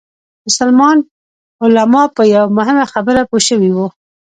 مسلمان 0.47 0.97
علما 1.63 2.03
په 2.15 2.21
یوه 2.35 2.49
مهمه 2.57 2.85
خبره 2.93 3.21
پوه 3.29 3.41
شوي 3.47 3.69
وو. 3.73 3.87